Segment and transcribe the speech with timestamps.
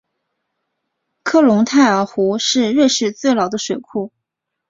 [1.21, 4.11] 克隆泰尔湖是瑞士最老的水库。